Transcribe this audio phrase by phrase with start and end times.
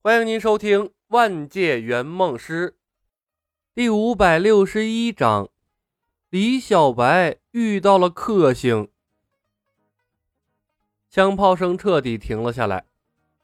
[0.00, 2.70] 欢迎您收听《万界圆梦师》
[3.74, 5.50] 第五百六十一章：
[6.30, 8.88] 李小白遇到了克星。
[11.10, 12.84] 枪炮声彻底停了下来，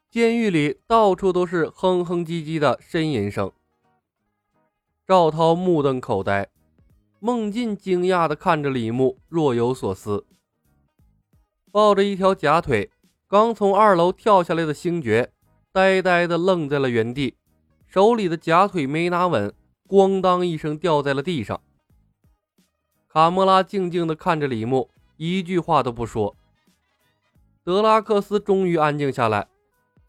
[0.09, 3.51] 监狱里到处都是哼哼唧唧的呻吟声。
[5.05, 6.47] 赵涛目瞪口呆，
[7.19, 10.25] 孟进惊讶的看着李牧，若有所思。
[11.69, 12.89] 抱着一条假腿，
[13.27, 15.33] 刚从二楼跳下来的星爵。
[15.75, 17.35] 呆呆的愣在了原地，
[17.85, 19.53] 手里的假腿没拿稳，
[19.89, 21.59] 咣当一声掉在了地上。
[23.09, 26.37] 卡莫拉静静的看着李牧，一句话都不说。
[27.65, 29.49] 德拉克斯终于安静下来，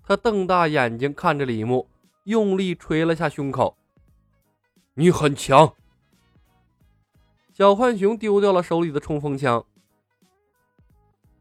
[0.04, 1.90] 他瞪大眼睛看着李牧，
[2.26, 3.76] 用力捶了下胸口
[4.94, 5.74] ：“你很强。”
[7.52, 9.66] 小浣熊丢掉了手里的冲锋枪：“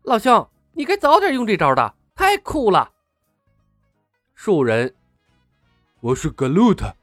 [0.02, 2.94] 老兄，你该早点用这招的，太酷了。”
[4.36, 4.94] 树人，
[6.02, 6.94] 我是格鲁特。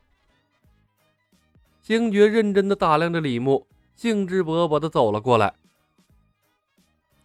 [1.80, 3.66] 星爵认真的打量着李牧，
[3.96, 5.54] 兴致勃勃的走了过来。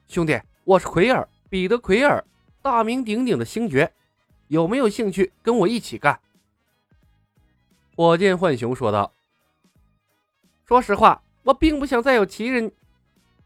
[0.08, 2.24] 兄弟，我是奎尔，彼得奎尔，
[2.62, 3.94] 大名鼎鼎的星爵，
[4.48, 6.20] 有没有兴趣跟我一起干？
[7.96, 9.14] 火箭浣熊说道。
[10.66, 12.72] 说实话，我并不想再有其人，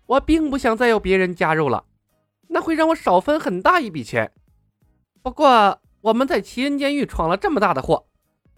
[0.06, 1.84] 我并不想再有别人加入了，
[2.48, 4.32] 那会让我少分很大一笔钱。
[5.24, 5.82] 不过。
[6.02, 8.08] 我们在奇恩监狱闯了这么大的祸，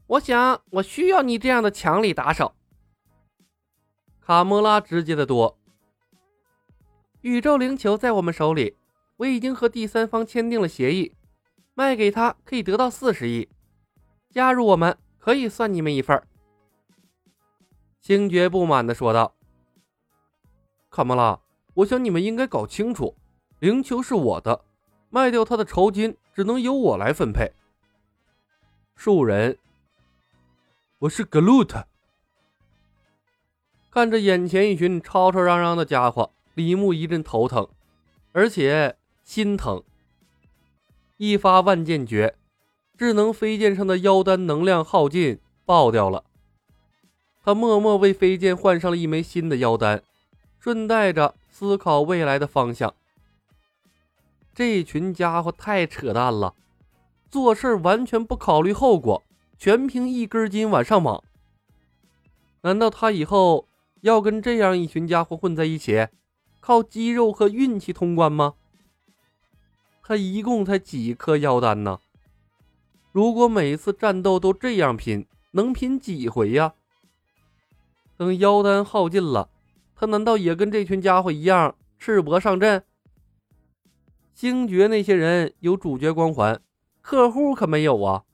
[0.07, 2.55] 我想我需要你这样的强力打手。
[4.21, 5.57] 卡莫拉直接的多。
[7.19, 8.77] 宇宙灵球在我们手里，
[9.17, 11.15] 我已经和第三方签订了协议，
[11.73, 13.49] 卖给他可以得到四十亿。
[14.29, 16.21] 加入我们可以算你们一份。
[17.99, 19.35] 星爵不满的说道
[20.89, 21.39] ：“卡莫拉，
[21.75, 23.15] 我想你们应该搞清楚，
[23.59, 24.63] 灵球是我的。”
[25.13, 27.51] 卖掉他的酬金只能由我来分配。
[28.95, 29.59] 树人，
[30.97, 31.85] 我是格鲁特。
[33.91, 37.69] 看着眼前一群吵吵嚷嚷的家伙，李牧一阵头疼，
[38.31, 39.83] 而且心疼。
[41.17, 42.35] 一发万剑诀，
[42.97, 46.23] 智能飞剑上的妖丹能量耗尽，爆掉了。
[47.43, 50.01] 他默默为飞剑换上了一枚新的妖丹，
[50.59, 52.95] 顺带着思考未来的方向。
[54.55, 56.53] 这群家伙太扯淡了，
[57.31, 59.23] 做事完全不考虑后果，
[59.57, 61.23] 全凭一根筋往上莽。
[62.61, 63.67] 难道他以后
[64.01, 66.07] 要跟这样一群家伙混在一起，
[66.59, 68.53] 靠肌肉和运气通关吗？
[70.03, 71.99] 他一共才几颗妖丹呢？
[73.11, 76.73] 如果每次战斗都这样拼，能拼几回呀？
[78.15, 79.49] 等妖丹耗尽了，
[79.95, 82.83] 他难道也跟这群家伙一样赤膊上阵？
[84.33, 86.59] 星爵那些人有主角光环，
[87.01, 88.25] 客户可没有啊！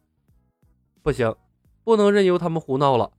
[1.01, 1.35] 不行，
[1.83, 3.11] 不能任由他们胡闹了。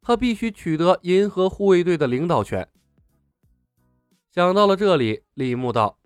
[0.00, 2.68] 他必须取得银河护卫队的领导权。
[4.30, 5.98] 想到了这里，李牧道：“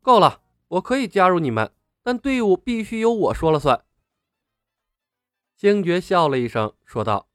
[0.00, 3.84] 够了，我可以加入你们，但队伍必须由我说了算。”
[5.56, 7.28] 星爵笑了一声，说道：“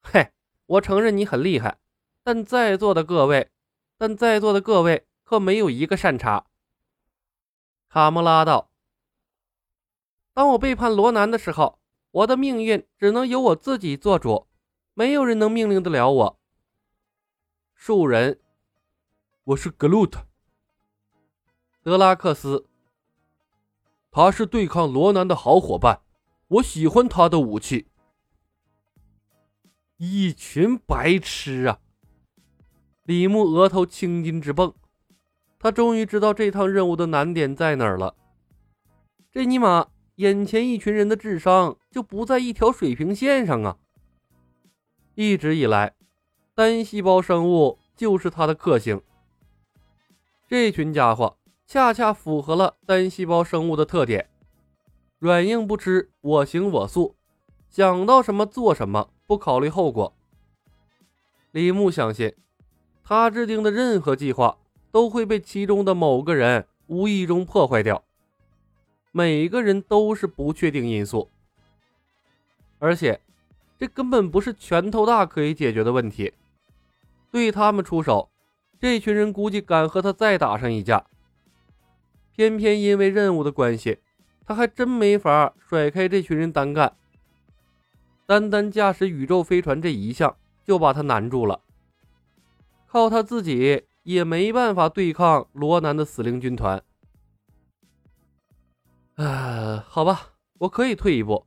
[0.00, 0.30] 嘿，
[0.66, 1.78] 我承认你很厉害，
[2.22, 3.50] 但在座的各位，
[3.98, 6.46] 但在座的各位。”可没有一个善茬。
[7.90, 8.70] 卡莫拉道
[10.32, 11.78] ：“当我背叛罗南的时候，
[12.12, 14.46] 我的命运只能由我自己做主，
[14.94, 16.40] 没有人能命令得了我。”
[17.76, 18.40] 树人，
[19.44, 20.26] 我是格鲁特。
[21.82, 22.66] 德拉克斯，
[24.10, 26.00] 他是对抗罗南的好伙伴，
[26.48, 27.88] 我喜欢他的武器。
[29.98, 31.80] 一群白痴啊！
[33.02, 34.74] 李牧额头青筋直蹦。
[35.58, 38.14] 他终于知道这趟任务的难点在哪儿了。
[39.32, 43.76] 这尼玛，眼前一群人的智商就不在一条水平线上啊！
[45.14, 45.94] 一直以来，
[46.54, 49.00] 单细胞生物就是他的克星。
[50.46, 51.36] 这群家伙
[51.66, 54.30] 恰恰符合了单细胞生物的特点：
[55.18, 57.16] 软硬不吃，我行我素，
[57.68, 60.16] 想到什么做什么，不考虑后果。
[61.50, 62.34] 李牧相信，
[63.02, 64.58] 他制定的任何计划。
[64.90, 68.02] 都会被其中的某个人无意中破坏掉。
[69.12, 71.28] 每一个人都是不确定因素，
[72.78, 73.20] 而且
[73.78, 76.32] 这根本不是拳头大可以解决的问题。
[77.30, 78.30] 对他们出手，
[78.78, 81.04] 这群人估计敢和他再打上一架。
[82.34, 83.98] 偏偏因为任务的关系，
[84.46, 86.94] 他还真没法甩开这群人单干。
[88.26, 91.60] 单单驾驶宇宙飞船这一项就把他难住了，
[92.86, 93.84] 靠他自己。
[94.08, 96.82] 也没办法对抗罗南的死灵军团。
[99.16, 101.46] 啊，好吧，我可以退一步。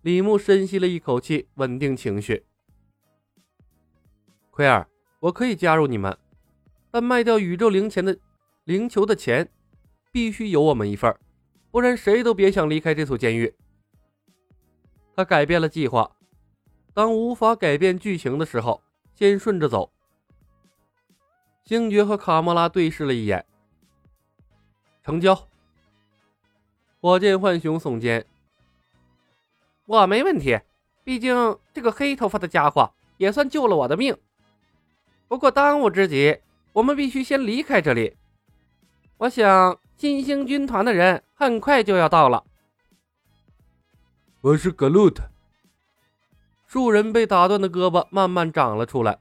[0.00, 2.46] 李牧深吸了一口气，稳定情绪。
[4.50, 4.88] 奎尔，
[5.20, 6.16] 我可以加入你们，
[6.90, 8.18] 但卖掉宇宙灵钱的
[8.64, 9.52] 灵球的钱，
[10.10, 11.14] 必须有我们一份
[11.70, 13.54] 不然谁都别想离开这所监狱。
[15.14, 16.16] 他改变了计划，
[16.94, 18.82] 当无法改变剧情的时候，
[19.14, 19.92] 先顺着走。
[21.64, 23.44] 星爵和卡莫拉对视了一眼，
[25.02, 25.48] 成交。
[27.00, 28.26] 火箭浣熊耸肩
[29.86, 30.60] ：“我没问题，
[31.04, 34.14] 毕竟这个黑头发的家伙也算救了我的命。
[35.26, 36.38] 不过当务之急，
[36.74, 38.14] 我们必须先离开这里。
[39.16, 42.44] 我想新星军团的人很快就要到了。”
[44.42, 45.30] 我是格鲁特。
[46.66, 49.18] 树人被打断的胳膊慢慢长了出来，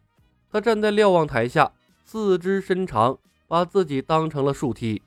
[0.52, 1.72] 他站在瞭望台下，
[2.04, 3.18] 四肢伸长，
[3.48, 5.02] 把自己当成了树梯。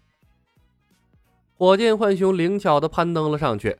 [1.56, 3.78] 火箭浣熊灵巧地攀登了上去，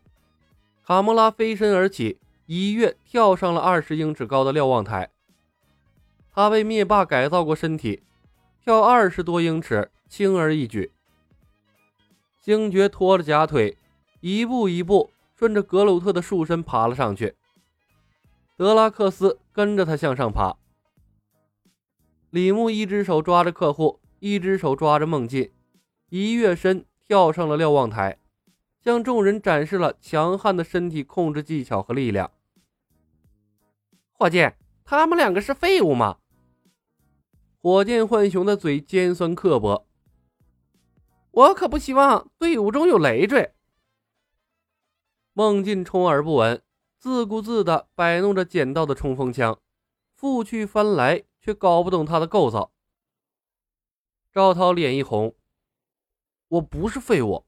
[0.85, 5.11] 卡莫拉飞身而起，一跃跳上了二十英尺高的瞭望台。
[6.33, 8.03] 他为灭霸改造过身体，
[8.63, 10.93] 跳二十多英尺轻而易举。
[12.41, 13.77] 星爵拖着假腿，
[14.21, 17.35] 一步一步顺着格鲁特的树身爬了上去。
[18.57, 20.57] 德拉克斯跟着他向上爬。
[22.37, 25.51] 李牧一只手抓着客户，一只手抓着梦境，
[26.11, 26.85] 一跃身。
[27.03, 28.19] 跳上了瞭望台，
[28.85, 32.31] 向众人展示了强悍的身体控制技巧和力量。
[34.13, 36.19] 火箭，他们两个是废物吗？
[37.63, 39.87] 火箭浣熊的嘴尖酸刻薄。
[41.31, 43.53] 我可不希望队伍中有累赘。
[45.33, 46.61] 孟进充耳不闻，
[46.99, 49.59] 自顾自地摆弄着捡到的冲锋枪，
[50.21, 52.73] 覆去翻来，却搞不懂它的构造。
[54.33, 55.33] 赵涛脸一红。
[56.49, 57.47] 我不是废物。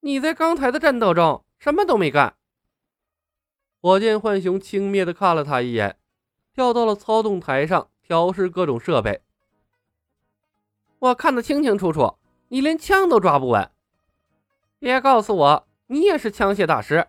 [0.00, 2.34] 你在刚才的战斗中什么都没干。
[3.82, 5.98] 火箭浣熊轻蔑地看了他一眼，
[6.54, 9.20] 跳到了操纵台上调试各种设备。
[10.98, 12.16] 我看得清清楚楚，
[12.48, 13.70] 你连枪都抓不稳。
[14.78, 17.08] 别告诉我你也是枪械大师。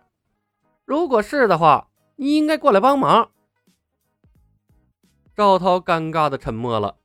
[0.84, 3.30] 如果是的话，你应该过来帮忙。
[5.36, 6.96] 赵涛尴尬的沉默了。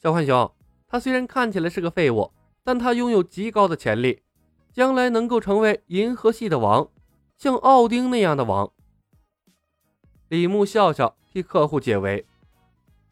[0.00, 0.54] 小浣熊，
[0.86, 2.30] 他虽然看起来是个废物，
[2.62, 4.22] 但他拥有极高的潜力，
[4.72, 6.88] 将来能够成为银河系的王，
[7.36, 8.70] 像奥丁那样的王。
[10.28, 12.24] 李牧笑笑，替客户解围。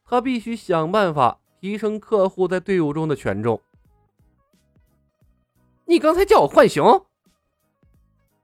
[0.05, 3.61] 他必须想办法提升客户在队伍中的权重。
[5.87, 7.05] 你刚才叫我浣熊？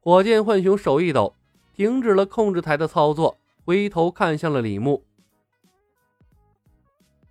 [0.01, 1.35] 火箭浣熊手一抖，
[1.75, 5.05] 停止了控制台的操作，回头看向了李牧。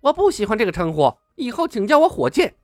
[0.02, 2.54] 我不喜欢这个称呼，以后请叫我火箭。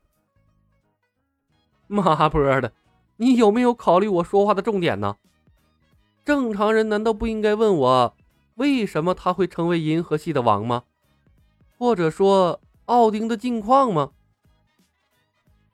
[1.88, 2.72] 妈波的，
[3.16, 5.16] 你有没有考虑我说话的重点呢？
[6.24, 8.16] 正常人难道不应该问我，
[8.54, 10.84] 为什么他会成为银河系的王吗？
[11.76, 14.12] 或者说奥丁的近况吗？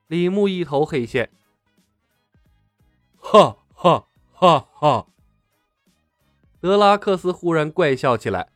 [0.07, 1.31] 李牧一头黑线，
[3.19, 5.07] 哈哈哈哈！
[6.61, 8.49] 德拉克斯忽然怪笑起来，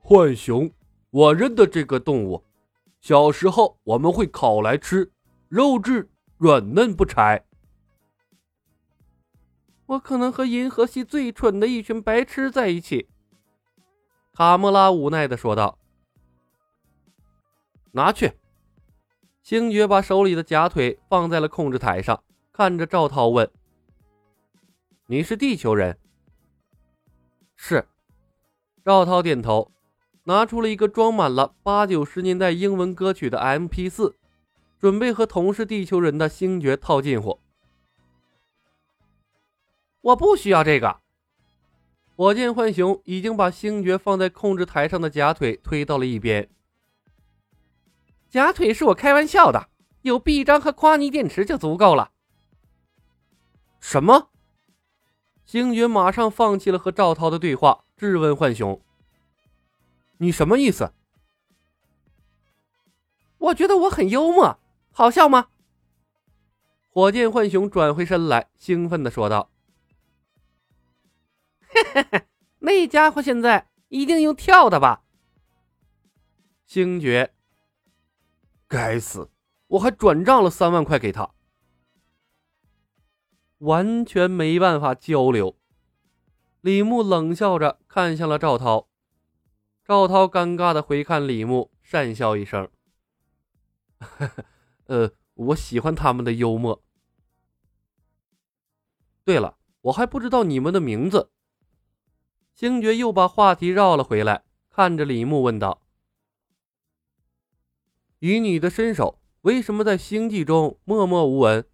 [0.00, 0.70] 浣熊。
[1.10, 2.44] 我认得这个动物，
[3.00, 5.10] 小时候我们会烤来吃，
[5.48, 7.44] 肉质软嫩不柴。
[9.86, 13.08] 我可能和银河系最蠢的一群白痴在一起。”
[14.34, 15.78] 卡莫拉无奈的说道。
[17.92, 18.34] “拿去。”
[19.42, 23.50] 星爵把手里的假腿放在了控制台上，看着赵涛问
[25.08, 25.98] ：“你是地球人
[27.58, 27.86] ？”“是。”
[28.82, 29.70] 赵涛点头。
[30.24, 34.14] 拿出了一个装满了八九十年代英文歌曲的 MP 四，
[34.78, 37.40] 准备和同是地球人的星爵套近乎。
[40.02, 41.00] 我不需要这个。
[42.14, 46.50] 火箭浣熊已经把星爵放在控制台上的假腿推到了一边。
[48.28, 49.70] 假腿是我开玩笑的，
[50.02, 52.10] 有臂章和夸尼电池就足够了。
[53.80, 54.28] 什么？
[55.48, 58.82] 星爵马上放弃了和赵涛的对话，质问浣熊。
[60.18, 60.92] 你什么意思？
[63.38, 64.60] 我觉得我很幽默，
[64.92, 65.48] 好笑吗？
[66.90, 69.50] 火箭浣熊转回身来，兴奋的说道
[71.66, 72.26] ：“嘿嘿嘿，
[72.58, 75.02] 那家伙现在一定用跳的吧？”
[76.68, 77.32] 星爵，
[78.66, 79.30] 该死，
[79.68, 81.30] 我还转账了三万块给他，
[83.58, 85.56] 完全没办法交流。
[86.60, 88.88] 李牧冷笑着看向了赵涛。
[89.84, 92.68] 赵涛尴尬的回看李牧，讪笑一声
[94.86, 96.84] ：“呃，我喜欢他们的幽默。
[99.24, 101.30] 对了，我还不知道你们的名字。
[102.54, 105.82] 星爵又把话题绕了回来，看着李牧问道
[108.20, 111.66] ：“以你的身手，为什么在星际中默默无闻？”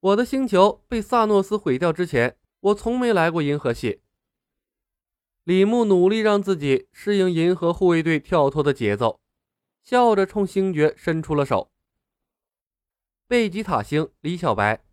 [0.00, 4.02] 我的星球被萨诺斯毁掉之前，我从没来过银河系。
[5.44, 9.20] 李牧努力让自己适应银河护卫队跳脱的节奏，
[9.82, 11.70] 笑着冲星爵伸出了手。
[13.26, 14.84] 贝吉塔星李小白。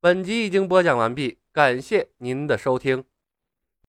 [0.00, 3.04] 本集已经播讲完毕，感谢您的收听。